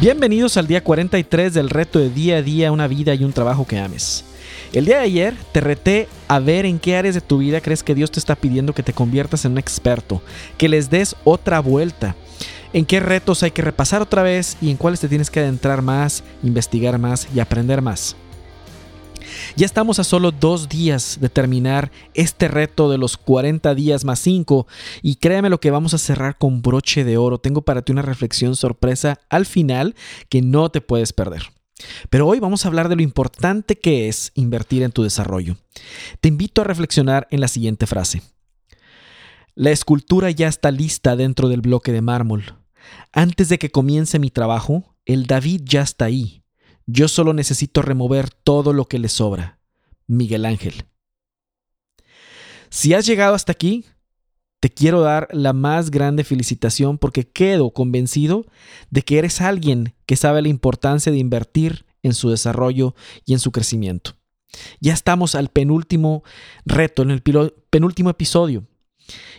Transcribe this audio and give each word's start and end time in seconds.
Bienvenidos 0.00 0.56
al 0.56 0.66
día 0.66 0.82
43 0.82 1.52
del 1.52 1.68
reto 1.68 1.98
de 1.98 2.08
día 2.08 2.38
a 2.38 2.42
día, 2.42 2.72
una 2.72 2.88
vida 2.88 3.12
y 3.12 3.22
un 3.22 3.34
trabajo 3.34 3.66
que 3.66 3.78
ames. 3.78 4.24
El 4.72 4.86
día 4.86 4.96
de 4.96 5.04
ayer 5.04 5.34
te 5.52 5.60
reté 5.60 6.08
a 6.26 6.38
ver 6.38 6.64
en 6.64 6.78
qué 6.78 6.96
áreas 6.96 7.14
de 7.14 7.20
tu 7.20 7.36
vida 7.36 7.60
crees 7.60 7.82
que 7.82 7.94
Dios 7.94 8.10
te 8.10 8.18
está 8.18 8.34
pidiendo 8.34 8.72
que 8.72 8.82
te 8.82 8.94
conviertas 8.94 9.44
en 9.44 9.52
un 9.52 9.58
experto, 9.58 10.22
que 10.56 10.70
les 10.70 10.88
des 10.88 11.16
otra 11.24 11.60
vuelta, 11.60 12.16
en 12.72 12.86
qué 12.86 12.98
retos 12.98 13.42
hay 13.42 13.50
que 13.50 13.60
repasar 13.60 14.00
otra 14.00 14.22
vez 14.22 14.56
y 14.62 14.70
en 14.70 14.78
cuáles 14.78 15.00
te 15.00 15.08
tienes 15.08 15.28
que 15.28 15.40
adentrar 15.40 15.82
más, 15.82 16.24
investigar 16.42 16.96
más 16.98 17.28
y 17.34 17.40
aprender 17.40 17.82
más. 17.82 18.16
Ya 19.56 19.66
estamos 19.66 19.98
a 19.98 20.04
solo 20.04 20.30
dos 20.30 20.68
días 20.68 21.18
de 21.20 21.28
terminar 21.28 21.90
este 22.14 22.48
reto 22.48 22.90
de 22.90 22.98
los 22.98 23.16
40 23.16 23.74
días 23.74 24.04
más 24.04 24.20
5 24.20 24.66
y 25.02 25.16
créeme 25.16 25.50
lo 25.50 25.60
que 25.60 25.70
vamos 25.70 25.94
a 25.94 25.98
cerrar 25.98 26.38
con 26.38 26.62
broche 26.62 27.04
de 27.04 27.16
oro. 27.16 27.38
Tengo 27.38 27.62
para 27.62 27.82
ti 27.82 27.92
una 27.92 28.02
reflexión 28.02 28.56
sorpresa 28.56 29.18
al 29.28 29.46
final 29.46 29.94
que 30.28 30.42
no 30.42 30.70
te 30.70 30.80
puedes 30.80 31.12
perder. 31.12 31.42
Pero 32.10 32.26
hoy 32.26 32.40
vamos 32.40 32.64
a 32.64 32.68
hablar 32.68 32.88
de 32.88 32.96
lo 32.96 33.02
importante 33.02 33.78
que 33.78 34.08
es 34.08 34.32
invertir 34.34 34.82
en 34.82 34.92
tu 34.92 35.02
desarrollo. 35.02 35.56
Te 36.20 36.28
invito 36.28 36.60
a 36.60 36.64
reflexionar 36.64 37.26
en 37.30 37.40
la 37.40 37.48
siguiente 37.48 37.86
frase. 37.86 38.22
La 39.54 39.70
escultura 39.70 40.30
ya 40.30 40.48
está 40.48 40.70
lista 40.70 41.16
dentro 41.16 41.48
del 41.48 41.60
bloque 41.60 41.92
de 41.92 42.02
mármol. 42.02 42.56
Antes 43.12 43.48
de 43.48 43.58
que 43.58 43.70
comience 43.70 44.18
mi 44.18 44.30
trabajo, 44.30 44.94
el 45.04 45.26
David 45.26 45.62
ya 45.64 45.82
está 45.82 46.06
ahí 46.06 46.39
yo 46.92 47.08
solo 47.08 47.32
necesito 47.32 47.82
remover 47.82 48.30
todo 48.30 48.72
lo 48.72 48.86
que 48.86 48.98
le 48.98 49.08
sobra. 49.08 49.58
Miguel 50.06 50.44
Ángel. 50.44 50.84
Si 52.68 52.94
has 52.94 53.06
llegado 53.06 53.34
hasta 53.34 53.52
aquí, 53.52 53.84
te 54.60 54.70
quiero 54.70 55.00
dar 55.00 55.28
la 55.32 55.52
más 55.52 55.90
grande 55.90 56.24
felicitación 56.24 56.98
porque 56.98 57.28
quedo 57.28 57.70
convencido 57.70 58.44
de 58.90 59.02
que 59.02 59.18
eres 59.18 59.40
alguien 59.40 59.94
que 60.06 60.16
sabe 60.16 60.42
la 60.42 60.48
importancia 60.48 61.10
de 61.10 61.18
invertir 61.18 61.86
en 62.02 62.12
su 62.12 62.30
desarrollo 62.30 62.94
y 63.24 63.32
en 63.32 63.38
su 63.38 63.52
crecimiento. 63.52 64.16
Ya 64.80 64.92
estamos 64.92 65.34
al 65.34 65.48
penúltimo 65.48 66.24
reto, 66.64 67.02
en 67.02 67.10
el 67.10 67.22
penúltimo 67.70 68.10
episodio. 68.10 68.66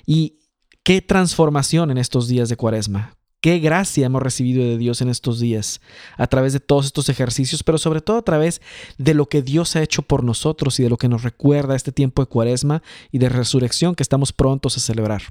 Y 0.05 0.39
qué 0.83 1.01
transformación 1.01 1.91
en 1.91 1.97
estos 1.97 2.27
días 2.27 2.49
de 2.49 2.57
cuaresma. 2.57 3.17
Qué 3.41 3.57
gracia 3.57 4.05
hemos 4.05 4.21
recibido 4.21 4.63
de 4.63 4.77
Dios 4.77 5.01
en 5.01 5.09
estos 5.09 5.39
días, 5.39 5.81
a 6.15 6.27
través 6.27 6.53
de 6.53 6.59
todos 6.59 6.85
estos 6.85 7.09
ejercicios, 7.09 7.63
pero 7.63 7.79
sobre 7.79 8.01
todo 8.01 8.17
a 8.17 8.21
través 8.21 8.61
de 8.99 9.15
lo 9.15 9.27
que 9.27 9.41
Dios 9.41 9.75
ha 9.75 9.81
hecho 9.81 10.03
por 10.03 10.23
nosotros 10.23 10.79
y 10.79 10.83
de 10.83 10.89
lo 10.89 10.97
que 10.97 11.09
nos 11.09 11.23
recuerda 11.23 11.75
este 11.75 11.91
tiempo 11.91 12.21
de 12.21 12.27
cuaresma 12.27 12.83
y 13.11 13.17
de 13.17 13.29
resurrección 13.29 13.95
que 13.95 14.03
estamos 14.03 14.31
prontos 14.31 14.77
a 14.77 14.79
celebrar. 14.79 15.23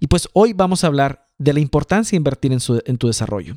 Y 0.00 0.08
pues 0.08 0.28
hoy 0.32 0.52
vamos 0.52 0.82
a 0.82 0.88
hablar 0.88 1.28
de 1.38 1.52
la 1.52 1.60
importancia 1.60 2.16
de 2.16 2.18
invertir 2.18 2.52
en, 2.52 2.58
en 2.86 2.98
tu 2.98 3.06
desarrollo. 3.06 3.56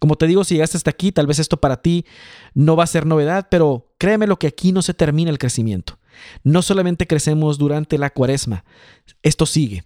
Como 0.00 0.16
te 0.16 0.26
digo, 0.26 0.42
si 0.42 0.54
llegaste 0.54 0.76
hasta 0.76 0.90
aquí, 0.90 1.12
tal 1.12 1.28
vez 1.28 1.38
esto 1.38 1.60
para 1.60 1.82
ti 1.82 2.04
no 2.52 2.74
va 2.74 2.82
a 2.82 2.88
ser 2.88 3.06
novedad, 3.06 3.46
pero 3.48 3.94
créeme 3.98 4.26
lo 4.26 4.40
que 4.40 4.48
aquí 4.48 4.72
no 4.72 4.82
se 4.82 4.94
termina 4.94 5.30
el 5.30 5.38
crecimiento. 5.38 6.00
No 6.42 6.62
solamente 6.62 7.06
crecemos 7.06 7.58
durante 7.58 7.96
la 7.96 8.10
cuaresma, 8.10 8.64
esto 9.22 9.46
sigue. 9.46 9.84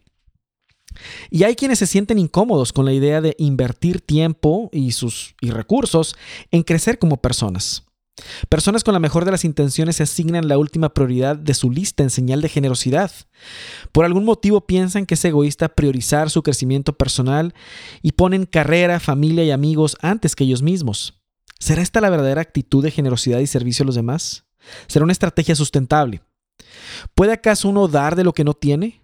Y 1.30 1.44
hay 1.44 1.54
quienes 1.54 1.78
se 1.78 1.86
sienten 1.86 2.18
incómodos 2.18 2.72
con 2.72 2.84
la 2.84 2.92
idea 2.92 3.20
de 3.20 3.34
invertir 3.38 4.00
tiempo 4.00 4.68
y 4.72 4.92
sus 4.92 5.34
y 5.40 5.50
recursos 5.50 6.16
en 6.50 6.62
crecer 6.62 6.98
como 6.98 7.18
personas. 7.18 7.84
Personas 8.48 8.84
con 8.84 8.92
la 8.92 9.00
mejor 9.00 9.24
de 9.24 9.30
las 9.30 9.44
intenciones 9.44 9.96
se 9.96 10.02
asignan 10.02 10.48
la 10.48 10.58
última 10.58 10.90
prioridad 10.90 11.36
de 11.36 11.54
su 11.54 11.70
lista 11.70 12.02
en 12.02 12.10
señal 12.10 12.42
de 12.42 12.48
generosidad. 12.48 13.10
Por 13.92 14.04
algún 14.04 14.24
motivo 14.24 14.66
piensan 14.66 15.06
que 15.06 15.14
es 15.14 15.24
egoísta 15.24 15.70
priorizar 15.70 16.30
su 16.30 16.42
crecimiento 16.42 16.92
personal 16.92 17.54
y 18.02 18.12
ponen 18.12 18.46
carrera, 18.46 19.00
familia 19.00 19.44
y 19.44 19.50
amigos 19.50 19.96
antes 20.00 20.36
que 20.36 20.44
ellos 20.44 20.62
mismos. 20.62 21.20
¿Será 21.58 21.82
esta 21.82 22.00
la 22.00 22.10
verdadera 22.10 22.40
actitud 22.40 22.82
de 22.82 22.90
generosidad 22.90 23.38
y 23.40 23.46
servicio 23.46 23.82
a 23.82 23.86
los 23.86 23.94
demás? 23.94 24.44
¿Será 24.86 25.04
una 25.04 25.12
estrategia 25.12 25.54
sustentable? 25.54 26.22
¿Puede 27.14 27.32
acaso 27.32 27.68
uno 27.68 27.88
dar 27.88 28.16
de 28.16 28.24
lo 28.24 28.32
que 28.32 28.44
no 28.44 28.54
tiene? 28.54 29.00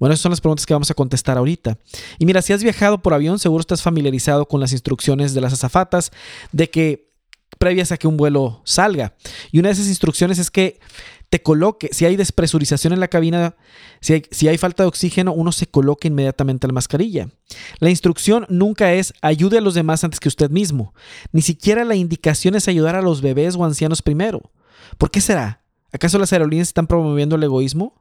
Bueno, 0.00 0.14
esas 0.14 0.22
son 0.22 0.30
las 0.30 0.40
preguntas 0.40 0.64
que 0.66 0.72
vamos 0.72 0.90
a 0.90 0.94
contestar 0.94 1.36
ahorita. 1.36 1.78
Y 2.18 2.24
mira, 2.24 2.40
si 2.40 2.54
has 2.54 2.62
viajado 2.62 3.02
por 3.02 3.14
avión, 3.14 3.38
seguro 3.38 3.60
estás 3.60 3.82
familiarizado 3.82 4.46
con 4.46 4.58
las 4.58 4.72
instrucciones 4.72 5.34
de 5.34 5.42
las 5.42 5.52
azafatas 5.52 6.10
de 6.50 6.70
que 6.70 7.10
previas 7.58 7.92
a 7.92 7.98
que 7.98 8.08
un 8.08 8.16
vuelo 8.16 8.62
salga. 8.64 9.14
Y 9.52 9.58
una 9.58 9.68
de 9.68 9.74
esas 9.74 9.88
instrucciones 9.88 10.38
es 10.38 10.50
que 10.50 10.80
te 11.28 11.42
coloque, 11.42 11.90
si 11.92 12.06
hay 12.06 12.16
despresurización 12.16 12.94
en 12.94 13.00
la 13.00 13.08
cabina, 13.08 13.56
si 14.00 14.14
hay, 14.14 14.22
si 14.30 14.48
hay, 14.48 14.56
falta 14.56 14.82
de 14.82 14.88
oxígeno, 14.88 15.32
uno 15.32 15.52
se 15.52 15.66
coloque 15.66 16.08
inmediatamente 16.08 16.66
la 16.66 16.72
mascarilla. 16.72 17.28
La 17.78 17.90
instrucción 17.90 18.46
nunca 18.48 18.94
es 18.94 19.12
ayude 19.20 19.58
a 19.58 19.60
los 19.60 19.74
demás 19.74 20.02
antes 20.02 20.18
que 20.18 20.28
usted 20.28 20.50
mismo. 20.50 20.94
Ni 21.30 21.42
siquiera 21.42 21.84
la 21.84 21.94
indicación 21.94 22.54
es 22.54 22.68
ayudar 22.68 22.96
a 22.96 23.02
los 23.02 23.20
bebés 23.20 23.54
o 23.54 23.64
ancianos 23.64 24.00
primero. 24.00 24.50
¿Por 24.96 25.10
qué 25.10 25.20
será? 25.20 25.62
¿Acaso 25.92 26.18
las 26.18 26.32
aerolíneas 26.32 26.68
están 26.68 26.86
promoviendo 26.86 27.36
el 27.36 27.42
egoísmo? 27.42 28.00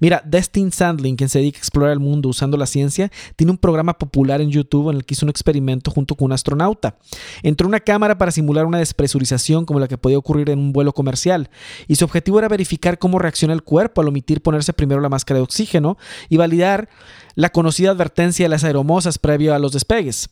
Mira, 0.00 0.22
Destin 0.24 0.72
Sandling, 0.72 1.16
quien 1.16 1.28
se 1.28 1.38
dedica 1.38 1.58
a 1.58 1.60
explorar 1.60 1.92
el 1.92 2.00
mundo 2.00 2.28
usando 2.28 2.56
la 2.56 2.66
ciencia, 2.66 3.10
tiene 3.36 3.50
un 3.50 3.58
programa 3.58 3.98
popular 3.98 4.40
en 4.40 4.50
YouTube 4.50 4.90
en 4.90 4.96
el 4.96 5.04
que 5.04 5.14
hizo 5.14 5.26
un 5.26 5.30
experimento 5.30 5.90
junto 5.90 6.14
con 6.14 6.26
un 6.26 6.32
astronauta. 6.32 6.96
Entró 7.42 7.66
una 7.68 7.80
cámara 7.80 8.18
para 8.18 8.30
simular 8.30 8.66
una 8.66 8.78
despresurización 8.78 9.64
como 9.64 9.80
la 9.80 9.88
que 9.88 9.98
podía 9.98 10.18
ocurrir 10.18 10.50
en 10.50 10.58
un 10.58 10.72
vuelo 10.72 10.92
comercial, 10.92 11.50
y 11.88 11.96
su 11.96 12.04
objetivo 12.04 12.38
era 12.38 12.48
verificar 12.48 12.98
cómo 12.98 13.18
reacciona 13.18 13.54
el 13.54 13.62
cuerpo 13.62 14.00
al 14.00 14.08
omitir 14.08 14.42
ponerse 14.42 14.72
primero 14.72 15.00
la 15.00 15.08
máscara 15.08 15.38
de 15.38 15.44
oxígeno 15.44 15.96
y 16.28 16.36
validar 16.36 16.88
la 17.34 17.50
conocida 17.50 17.90
advertencia 17.90 18.44
de 18.44 18.48
las 18.48 18.64
aeromosas 18.64 19.18
previo 19.18 19.54
a 19.54 19.58
los 19.58 19.72
despegues. 19.72 20.28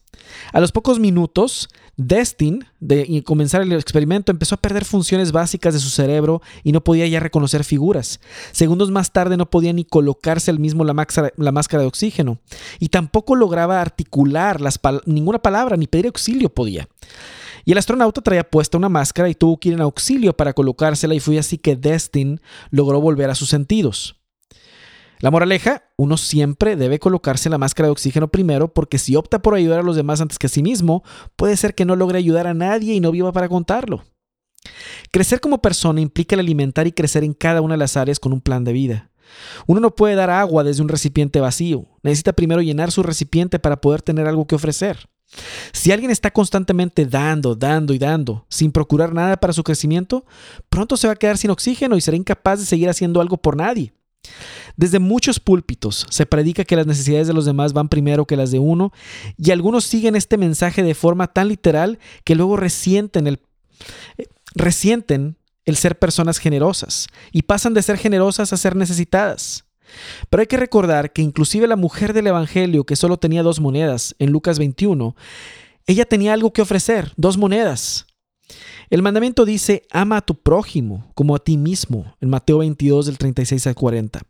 A 0.53 0.61
los 0.61 0.73
pocos 0.73 1.01
minutos, 1.01 1.69
Destin, 2.07 2.65
de 2.81 3.23
comenzar 3.25 3.63
el 3.63 3.73
experimento, 3.73 4.33
empezó 4.33 4.55
a 4.55 4.61
perder 4.61 4.85
funciones 4.85 5.33
básicas 5.33 5.75
de 5.75 5.81
su 5.81 5.89
cerebro 5.89 6.43
y 6.63 6.73
no 6.73 6.83
podía 6.83 7.07
ya 7.07 7.21
reconocer 7.21 7.65
figuras. 7.65 8.21
Segundos 8.53 8.91
más 8.91 9.13
tarde 9.13 9.37
no 9.37 9.49
podía 9.49 9.73
ni 9.73 9.85
colocarse 9.85 10.51
el 10.51 10.59
mismo 10.59 10.85
la 10.85 10.95
máscara 10.95 11.83
de 11.83 11.87
oxígeno 11.87 12.39
y 12.79 12.89
tampoco 12.89 13.37
lograba 13.37 13.81
articular 13.81 14.61
ninguna 15.07 15.39
palabra 15.39 15.77
ni 15.77 15.87
pedir 15.87 16.07
auxilio 16.07 16.49
podía. 16.49 16.89
Y 17.65 17.73
el 17.73 17.79
astronauta 17.79 18.21
traía 18.21 18.49
puesta 18.49 18.77
una 18.77 18.89
máscara 18.89 19.29
y 19.29 19.35
tuvo 19.35 19.59
que 19.59 19.69
ir 19.69 19.75
en 19.75 19.83
auxilio 19.83 20.37
para 20.37 20.53
colocársela 20.53 21.15
y 21.15 21.21
fue 21.21 21.39
así 21.39 21.59
que 21.59 21.77
Destin 21.77 22.41
logró 22.71 23.01
volver 23.01 23.31
a 23.31 23.35
sus 23.35 23.49
sentidos. 23.49 24.22
La 25.23 25.31
moraleja, 25.31 25.85
uno 25.97 26.17
siempre 26.17 26.75
debe 26.75 26.99
colocarse 26.99 27.49
la 27.49 27.57
máscara 27.57 27.87
de 27.87 27.93
oxígeno 27.93 28.27
primero 28.27 28.75
porque 28.75 28.99
si 28.99 29.15
opta 29.15 29.41
por 29.41 29.55
ayudar 29.55 29.79
a 29.79 29.85
los 29.85 29.95
demás 29.95 30.21
antes 30.21 30.37
que 30.37 30.49
a 30.49 30.51
sí 30.51 30.65
mismo, 30.65 31.05
puede 31.37 31.57
ser 31.57 31.77
que 31.77 31.85
no 31.85 31.95
logre 31.95 32.19
ayudar 32.19 32.49
a 32.49 32.55
nadie 32.55 32.95
y 32.95 32.99
no 32.99 33.13
viva 33.13 33.31
para 33.31 33.49
contarlo. 33.49 34.03
Crecer 35.13 35.39
como 35.39 35.63
persona 35.63 36.01
implica 36.01 36.35
el 36.35 36.41
alimentar 36.41 36.89
y 36.89 36.93
crecer 36.93 37.23
en 37.23 37.35
cada 37.35 37.61
una 37.61 37.75
de 37.75 37.79
las 37.79 37.97
áreas 37.97 38.19
con 38.19 38.33
un 38.33 38.41
plan 38.41 38.65
de 38.65 38.73
vida. 38.73 39.13
Uno 39.69 39.79
no 39.79 39.95
puede 39.95 40.17
dar 40.17 40.29
agua 40.29 40.65
desde 40.65 40.83
un 40.83 40.89
recipiente 40.89 41.39
vacío, 41.39 41.87
necesita 42.03 42.33
primero 42.33 42.61
llenar 42.61 42.91
su 42.91 43.05
recipiente 43.05 43.61
para 43.61 43.81
poder 43.81 44.03
tener 44.03 44.27
algo 44.27 44.49
que 44.49 44.57
ofrecer. 44.57 45.09
Si 45.73 45.93
alguien 45.93 46.11
está 46.11 46.33
constantemente 46.33 47.07
dando, 47.07 47.55
dando 47.55 47.95
y 47.95 47.99
dando, 47.99 48.45
sin 48.49 48.73
procurar 48.73 49.15
nada 49.15 49.37
para 49.37 49.53
su 49.53 49.63
crecimiento, 49.63 50.27
pronto 50.69 50.97
se 50.97 51.07
va 51.07 51.13
a 51.13 51.17
quedar 51.17 51.39
sin 51.39 51.51
oxígeno 51.51 51.97
y 51.97 52.01
será 52.01 52.17
incapaz 52.17 52.59
de 52.59 52.67
seguir 52.67 52.89
haciendo 52.89 53.21
algo 53.21 53.37
por 53.37 53.57
nadie. 53.57 53.95
Desde 54.77 54.99
muchos 54.99 55.41
púlpitos 55.41 56.07
se 56.11 56.27
predica 56.27 56.65
que 56.65 56.77
las 56.77 56.87
necesidades 56.87 57.27
de 57.27 57.35
los 57.35 57.45
demás 57.45 57.73
van 57.73 57.89
primero 57.89 58.27
que 58.27 58.37
las 58.37 58.51
de 58.51 58.59
uno 58.59 58.93
y 59.37 59.51
algunos 59.51 59.85
siguen 59.85 60.17
este 60.17 60.39
mensaje 60.39 60.83
de 60.83 60.95
forma 60.95 61.27
tan 61.27 61.49
literal 61.49 61.99
que 62.25 62.35
luego 62.35 62.57
resienten 62.57 63.27
el, 63.27 63.41
eh, 64.17 64.27
resienten 64.55 65.37
el 65.65 65.77
ser 65.77 65.99
personas 65.99 66.39
generosas 66.39 67.09
y 67.31 67.43
pasan 67.43 67.75
de 67.75 67.83
ser 67.83 67.99
generosas 67.99 68.53
a 68.53 68.57
ser 68.57 68.77
necesitadas. 68.77 69.65
Pero 70.31 70.41
hay 70.41 70.47
que 70.47 70.57
recordar 70.57 71.13
que 71.13 71.23
inclusive 71.23 71.67
la 71.67 71.77
mujer 71.77 72.13
del 72.13 72.27
Evangelio 72.27 72.85
que 72.85 72.97
solo 72.97 73.19
tenía 73.19 73.43
dos 73.43 73.61
monedas 73.61 74.15
en 74.19 74.31
Lucas 74.31 74.59
21, 74.59 75.15
ella 75.87 76.05
tenía 76.05 76.33
algo 76.33 76.53
que 76.53 76.63
ofrecer, 76.63 77.13
dos 77.17 77.37
monedas. 77.37 78.07
El 78.91 79.03
mandamiento 79.03 79.45
dice, 79.45 79.83
ama 79.91 80.19
a 80.19 80.23
tu 80.23 80.35
prójimo 80.35 81.11
como 81.15 81.35
a 81.35 81.39
ti 81.39 81.57
mismo, 81.57 82.17
en 82.21 82.31
Mateo 82.31 82.59
22 82.59 83.07
del 83.07 83.19
36 83.19 83.67
al 83.67 83.75
40. 83.75 84.21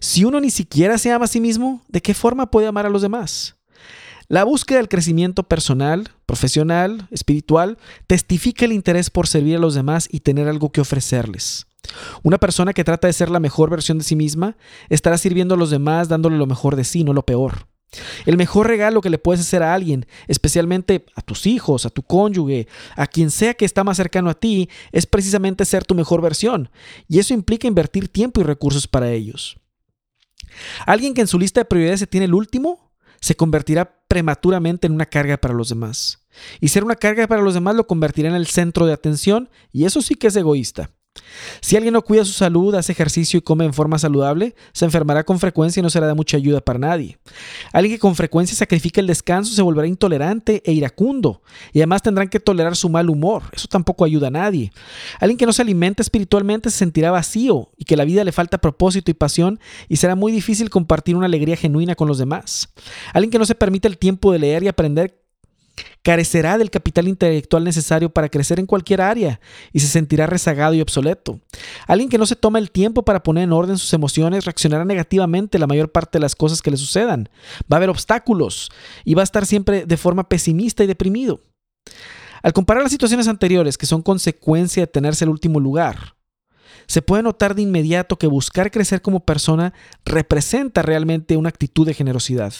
Si 0.00 0.24
uno 0.24 0.40
ni 0.40 0.50
siquiera 0.50 0.98
se 0.98 1.12
ama 1.12 1.26
a 1.26 1.28
sí 1.28 1.40
mismo, 1.40 1.82
¿de 1.88 2.00
qué 2.02 2.14
forma 2.14 2.50
puede 2.50 2.66
amar 2.66 2.86
a 2.86 2.90
los 2.90 3.02
demás? 3.02 3.56
La 4.28 4.44
búsqueda 4.44 4.78
del 4.78 4.88
crecimiento 4.88 5.44
personal, 5.44 6.10
profesional, 6.26 7.08
espiritual, 7.10 7.78
testifica 8.06 8.66
el 8.66 8.72
interés 8.72 9.08
por 9.08 9.26
servir 9.26 9.56
a 9.56 9.60
los 9.60 9.74
demás 9.74 10.06
y 10.10 10.20
tener 10.20 10.48
algo 10.48 10.70
que 10.70 10.82
ofrecerles. 10.82 11.66
Una 12.22 12.36
persona 12.36 12.74
que 12.74 12.84
trata 12.84 13.06
de 13.06 13.14
ser 13.14 13.30
la 13.30 13.40
mejor 13.40 13.70
versión 13.70 13.96
de 13.96 14.04
sí 14.04 14.16
misma 14.16 14.56
estará 14.90 15.16
sirviendo 15.16 15.54
a 15.54 15.58
los 15.58 15.70
demás 15.70 16.08
dándole 16.08 16.36
lo 16.36 16.46
mejor 16.46 16.76
de 16.76 16.84
sí, 16.84 17.04
no 17.04 17.14
lo 17.14 17.24
peor. 17.24 17.68
El 18.26 18.36
mejor 18.36 18.66
regalo 18.66 19.00
que 19.00 19.10
le 19.10 19.18
puedes 19.18 19.40
hacer 19.40 19.62
a 19.62 19.72
alguien, 19.72 20.06
especialmente 20.26 21.06
a 21.14 21.22
tus 21.22 21.46
hijos, 21.46 21.86
a 21.86 21.90
tu 21.90 22.02
cónyuge, 22.02 22.68
a 22.96 23.06
quien 23.06 23.30
sea 23.30 23.54
que 23.54 23.64
está 23.64 23.84
más 23.84 23.96
cercano 23.96 24.30
a 24.30 24.34
ti, 24.34 24.68
es 24.92 25.06
precisamente 25.06 25.64
ser 25.64 25.84
tu 25.84 25.94
mejor 25.94 26.20
versión. 26.20 26.70
Y 27.08 27.18
eso 27.18 27.34
implica 27.34 27.66
invertir 27.66 28.08
tiempo 28.08 28.40
y 28.40 28.44
recursos 28.44 28.86
para 28.86 29.10
ellos. 29.10 29.58
Alguien 30.86 31.14
que 31.14 31.22
en 31.22 31.26
su 31.26 31.38
lista 31.38 31.60
de 31.60 31.64
prioridades 31.66 32.00
se 32.00 32.06
tiene 32.06 32.26
el 32.26 32.34
último, 32.34 32.92
se 33.20 33.36
convertirá 33.36 34.02
prematuramente 34.06 34.86
en 34.86 34.94
una 34.94 35.06
carga 35.06 35.36
para 35.38 35.54
los 35.54 35.68
demás. 35.68 36.26
Y 36.60 36.68
ser 36.68 36.84
una 36.84 36.94
carga 36.94 37.26
para 37.26 37.42
los 37.42 37.54
demás 37.54 37.74
lo 37.74 37.86
convertirá 37.86 38.28
en 38.28 38.34
el 38.34 38.46
centro 38.46 38.86
de 38.86 38.92
atención 38.92 39.48
y 39.72 39.84
eso 39.84 40.02
sí 40.02 40.14
que 40.14 40.28
es 40.28 40.36
egoísta. 40.36 40.90
Si 41.60 41.76
alguien 41.76 41.94
no 41.94 42.02
cuida 42.02 42.24
su 42.24 42.32
salud, 42.32 42.74
hace 42.74 42.92
ejercicio 42.92 43.38
y 43.38 43.42
come 43.42 43.64
en 43.64 43.74
forma 43.74 43.98
saludable, 43.98 44.54
se 44.72 44.84
enfermará 44.84 45.24
con 45.24 45.38
frecuencia 45.38 45.80
y 45.80 45.82
no 45.82 45.90
será 45.90 46.06
de 46.06 46.14
mucha 46.14 46.36
ayuda 46.36 46.60
para 46.60 46.78
nadie. 46.78 47.18
Alguien 47.72 47.96
que 47.96 48.00
con 48.00 48.14
frecuencia 48.14 48.56
sacrifica 48.56 49.00
el 49.00 49.06
descanso 49.06 49.54
se 49.54 49.62
volverá 49.62 49.86
intolerante 49.86 50.62
e 50.64 50.72
iracundo 50.72 51.42
y 51.72 51.80
además 51.80 52.02
tendrán 52.02 52.28
que 52.28 52.40
tolerar 52.40 52.76
su 52.76 52.88
mal 52.88 53.10
humor. 53.10 53.44
Eso 53.52 53.68
tampoco 53.68 54.04
ayuda 54.04 54.28
a 54.28 54.30
nadie. 54.30 54.72
Alguien 55.20 55.38
que 55.38 55.46
no 55.46 55.52
se 55.52 55.62
alimenta 55.62 56.02
espiritualmente 56.02 56.70
se 56.70 56.78
sentirá 56.78 57.10
vacío 57.10 57.70
y 57.76 57.84
que 57.84 57.96
la 57.96 58.04
vida 58.04 58.24
le 58.24 58.32
falta 58.32 58.58
propósito 58.58 59.10
y 59.10 59.14
pasión 59.14 59.60
y 59.88 59.96
será 59.96 60.14
muy 60.14 60.32
difícil 60.32 60.70
compartir 60.70 61.16
una 61.16 61.26
alegría 61.26 61.56
genuina 61.56 61.94
con 61.94 62.08
los 62.08 62.18
demás. 62.18 62.68
Alguien 63.12 63.30
que 63.30 63.38
no 63.38 63.46
se 63.46 63.54
permite 63.54 63.88
el 63.88 63.98
tiempo 63.98 64.32
de 64.32 64.38
leer 64.38 64.62
y 64.62 64.68
aprender 64.68 65.27
carecerá 66.02 66.58
del 66.58 66.70
capital 66.70 67.08
intelectual 67.08 67.64
necesario 67.64 68.10
para 68.10 68.28
crecer 68.28 68.58
en 68.60 68.66
cualquier 68.66 69.00
área 69.00 69.40
y 69.72 69.80
se 69.80 69.86
sentirá 69.86 70.26
rezagado 70.26 70.74
y 70.74 70.80
obsoleto. 70.80 71.40
Alguien 71.86 72.08
que 72.08 72.18
no 72.18 72.26
se 72.26 72.36
toma 72.36 72.58
el 72.58 72.70
tiempo 72.70 73.04
para 73.04 73.22
poner 73.22 73.44
en 73.44 73.52
orden 73.52 73.78
sus 73.78 73.92
emociones 73.92 74.44
reaccionará 74.44 74.84
negativamente 74.84 75.58
la 75.58 75.66
mayor 75.66 75.90
parte 75.90 76.18
de 76.18 76.22
las 76.22 76.34
cosas 76.34 76.62
que 76.62 76.70
le 76.70 76.76
sucedan. 76.76 77.28
Va 77.70 77.76
a 77.76 77.78
haber 77.78 77.90
obstáculos 77.90 78.70
y 79.04 79.14
va 79.14 79.22
a 79.22 79.24
estar 79.24 79.46
siempre 79.46 79.86
de 79.86 79.96
forma 79.96 80.28
pesimista 80.28 80.84
y 80.84 80.86
deprimido. 80.86 81.40
Al 82.42 82.52
comparar 82.52 82.82
las 82.82 82.92
situaciones 82.92 83.28
anteriores, 83.28 83.76
que 83.76 83.86
son 83.86 84.02
consecuencia 84.02 84.84
de 84.84 84.86
tenerse 84.86 85.24
el 85.24 85.30
último 85.30 85.60
lugar, 85.60 86.14
se 86.86 87.02
puede 87.02 87.22
notar 87.22 87.54
de 87.54 87.62
inmediato 87.62 88.16
que 88.16 88.26
buscar 88.26 88.70
crecer 88.70 89.02
como 89.02 89.20
persona 89.20 89.74
representa 90.04 90.82
realmente 90.82 91.36
una 91.36 91.50
actitud 91.50 91.86
de 91.86 91.94
generosidad. 91.94 92.54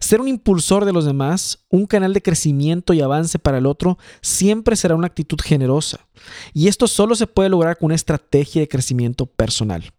Ser 0.00 0.20
un 0.20 0.28
impulsor 0.28 0.84
de 0.84 0.92
los 0.92 1.04
demás, 1.04 1.64
un 1.68 1.86
canal 1.86 2.12
de 2.12 2.22
crecimiento 2.22 2.92
y 2.92 3.00
avance 3.00 3.38
para 3.38 3.58
el 3.58 3.66
otro, 3.66 3.98
siempre 4.20 4.76
será 4.76 4.94
una 4.94 5.06
actitud 5.06 5.38
generosa. 5.42 6.06
Y 6.54 6.68
esto 6.68 6.86
solo 6.86 7.14
se 7.14 7.26
puede 7.26 7.48
lograr 7.48 7.78
con 7.78 7.86
una 7.86 7.94
estrategia 7.94 8.60
de 8.60 8.68
crecimiento 8.68 9.26
personal. 9.26 9.92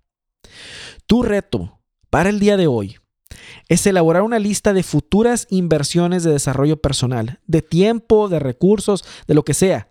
Tu 1.06 1.24
reto 1.24 1.80
para 2.10 2.30
el 2.30 2.40
día 2.40 2.58
de 2.58 2.68
hoy 2.68 2.98
es 3.68 3.86
elaborar 3.86 4.24
una 4.24 4.40
lista 4.40 4.74
de 4.74 4.84
futuras 4.84 5.48
inversiones 5.50 6.24
de 6.24 6.32
desarrollo 6.32 6.78
personal, 6.78 7.40
de 7.46 7.62
tiempo, 7.62 8.30
de 8.30 8.40
recursos, 8.40 9.06
de 9.28 9.34
lo 9.34 9.44
que 9.44 9.54
sea. 9.54 9.88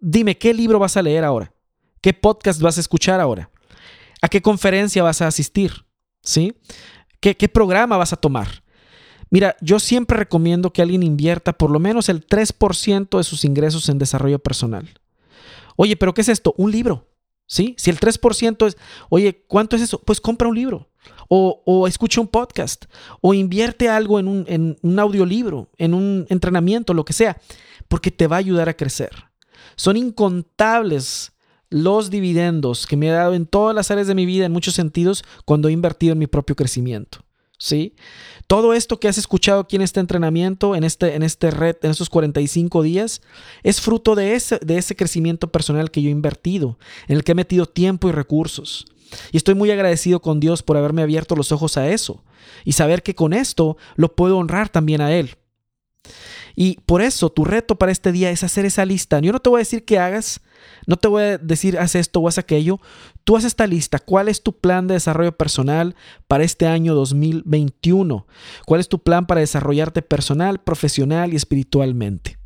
Dime, 0.00 0.38
¿qué 0.38 0.54
libro 0.54 0.78
vas 0.78 0.96
a 0.96 1.02
leer 1.02 1.24
ahora? 1.24 1.52
¿Qué 2.00 2.12
podcast 2.12 2.60
vas 2.60 2.76
a 2.76 2.80
escuchar 2.80 3.20
ahora? 3.20 3.50
¿A 4.20 4.28
qué 4.28 4.42
conferencia 4.42 5.02
vas 5.02 5.22
a 5.22 5.26
asistir? 5.26 5.72
¿Sí? 6.22 6.56
¿Qué, 7.20 7.36
qué 7.36 7.48
programa 7.48 7.96
vas 7.96 8.12
a 8.12 8.16
tomar? 8.16 8.62
Mira, 9.30 9.56
yo 9.60 9.78
siempre 9.78 10.18
recomiendo 10.18 10.72
que 10.72 10.82
alguien 10.82 11.02
invierta 11.02 11.52
por 11.52 11.70
lo 11.70 11.78
menos 11.78 12.08
el 12.08 12.26
3% 12.26 13.16
de 13.16 13.24
sus 13.24 13.44
ingresos 13.44 13.88
en 13.88 13.98
desarrollo 13.98 14.38
personal. 14.38 14.88
Oye, 15.76 15.96
pero 15.96 16.14
¿qué 16.14 16.22
es 16.22 16.28
esto? 16.28 16.54
Un 16.56 16.72
libro. 16.72 17.06
¿Sí? 17.46 17.74
Si 17.78 17.88
el 17.88 17.98
3% 17.98 18.66
es, 18.66 18.76
oye, 19.08 19.44
¿cuánto 19.46 19.74
es 19.74 19.82
eso? 19.82 20.02
Pues 20.02 20.20
compra 20.20 20.48
un 20.48 20.54
libro. 20.54 20.90
O, 21.28 21.86
escucha 21.86 22.20
un 22.20 22.28
podcast. 22.28 22.84
O 23.20 23.32
invierte 23.32 23.88
algo 23.88 24.18
en 24.18 24.28
un, 24.28 24.44
en 24.48 24.76
un 24.82 24.98
audiolibro, 24.98 25.70
en 25.78 25.94
un 25.94 26.26
entrenamiento, 26.28 26.92
lo 26.92 27.04
que 27.04 27.14
sea. 27.14 27.40
Porque 27.88 28.10
te 28.10 28.26
va 28.26 28.36
a 28.36 28.40
ayudar 28.40 28.68
a 28.68 28.76
crecer. 28.76 29.10
Son 29.76 29.96
incontables 29.96 31.32
los 31.70 32.10
dividendos 32.10 32.86
que 32.86 32.96
me 32.96 33.10
ha 33.10 33.14
dado 33.14 33.34
en 33.34 33.46
todas 33.46 33.74
las 33.74 33.90
áreas 33.90 34.06
de 34.06 34.14
mi 34.14 34.26
vida, 34.26 34.46
en 34.46 34.52
muchos 34.52 34.74
sentidos, 34.74 35.24
cuando 35.44 35.68
he 35.68 35.72
invertido 35.72 36.12
en 36.12 36.18
mi 36.18 36.26
propio 36.26 36.56
crecimiento. 36.56 37.20
¿Sí? 37.58 37.94
Todo 38.46 38.72
esto 38.72 38.98
que 38.98 39.08
has 39.08 39.18
escuchado 39.18 39.60
aquí 39.60 39.76
en 39.76 39.82
este 39.82 40.00
entrenamiento, 40.00 40.74
en 40.74 40.84
este, 40.84 41.14
en 41.14 41.22
este 41.22 41.50
red, 41.50 41.76
en 41.82 41.90
estos 41.90 42.08
45 42.08 42.82
días, 42.82 43.20
es 43.62 43.80
fruto 43.80 44.14
de 44.14 44.34
ese, 44.34 44.58
de 44.62 44.78
ese 44.78 44.96
crecimiento 44.96 45.52
personal 45.52 45.90
que 45.90 46.00
yo 46.00 46.08
he 46.08 46.12
invertido, 46.12 46.78
en 47.08 47.16
el 47.16 47.24
que 47.24 47.32
he 47.32 47.34
metido 47.34 47.66
tiempo 47.66 48.08
y 48.08 48.12
recursos. 48.12 48.86
Y 49.32 49.36
estoy 49.36 49.54
muy 49.54 49.70
agradecido 49.70 50.20
con 50.20 50.40
Dios 50.40 50.62
por 50.62 50.76
haberme 50.76 51.02
abierto 51.02 51.34
los 51.34 51.52
ojos 51.52 51.76
a 51.76 51.88
eso 51.88 52.22
y 52.64 52.72
saber 52.72 53.02
que 53.02 53.14
con 53.14 53.32
esto 53.32 53.76
lo 53.96 54.14
puedo 54.14 54.38
honrar 54.38 54.68
también 54.68 55.00
a 55.00 55.12
Él. 55.12 55.36
Y 56.60 56.80
por 56.86 57.02
eso 57.02 57.30
tu 57.30 57.44
reto 57.44 57.76
para 57.76 57.92
este 57.92 58.10
día 58.10 58.32
es 58.32 58.42
hacer 58.42 58.64
esa 58.64 58.84
lista. 58.84 59.20
Yo 59.20 59.30
no 59.30 59.38
te 59.38 59.48
voy 59.48 59.58
a 59.58 59.60
decir 59.60 59.84
que 59.84 60.00
hagas, 60.00 60.40
no 60.88 60.96
te 60.96 61.06
voy 61.06 61.22
a 61.22 61.38
decir 61.38 61.78
haz 61.78 61.94
esto 61.94 62.18
o 62.18 62.26
haz 62.26 62.36
aquello. 62.36 62.80
Tú 63.22 63.36
haz 63.36 63.44
esta 63.44 63.68
lista. 63.68 64.00
¿Cuál 64.00 64.26
es 64.26 64.42
tu 64.42 64.58
plan 64.58 64.88
de 64.88 64.94
desarrollo 64.94 65.30
personal 65.30 65.94
para 66.26 66.42
este 66.42 66.66
año 66.66 66.96
2021? 66.96 68.26
¿Cuál 68.66 68.80
es 68.80 68.88
tu 68.88 68.98
plan 68.98 69.28
para 69.28 69.40
desarrollarte 69.40 70.02
personal, 70.02 70.58
profesional 70.58 71.32
y 71.32 71.36
espiritualmente? 71.36 72.40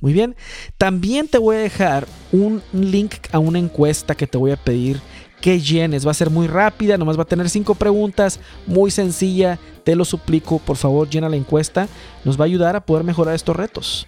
Muy 0.00 0.12
bien. 0.12 0.36
También 0.78 1.26
te 1.26 1.38
voy 1.38 1.56
a 1.56 1.58
dejar 1.58 2.06
un 2.30 2.62
link 2.72 3.14
a 3.32 3.40
una 3.40 3.58
encuesta 3.58 4.14
que 4.14 4.28
te 4.28 4.38
voy 4.38 4.52
a 4.52 4.56
pedir 4.56 5.00
que 5.40 5.60
llenes. 5.60 6.06
Va 6.06 6.10
a 6.10 6.14
ser 6.14 6.30
muy 6.30 6.46
rápida, 6.46 6.96
nomás 6.96 7.18
va 7.18 7.22
a 7.22 7.26
tener 7.26 7.48
cinco 7.48 7.74
preguntas, 7.74 8.40
muy 8.66 8.90
sencilla. 8.90 9.58
Te 9.84 9.94
lo 9.94 10.04
suplico, 10.04 10.58
por 10.58 10.76
favor, 10.76 11.08
llena 11.08 11.28
la 11.28 11.36
encuesta. 11.36 11.88
Nos 12.24 12.38
va 12.38 12.44
a 12.44 12.46
ayudar 12.46 12.76
a 12.76 12.80
poder 12.80 13.04
mejorar 13.04 13.34
estos 13.34 13.56
retos. 13.56 14.06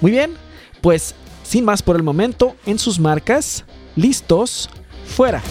Muy 0.00 0.10
bien, 0.10 0.32
pues 0.80 1.14
sin 1.42 1.64
más 1.64 1.82
por 1.82 1.96
el 1.96 2.02
momento, 2.02 2.54
en 2.64 2.78
sus 2.78 3.00
marcas, 3.00 3.64
listos, 3.96 4.70
fuera. 5.04 5.42